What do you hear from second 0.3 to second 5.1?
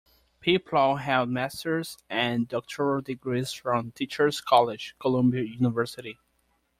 Peplau held master's and doctoral degrees from Teachers College,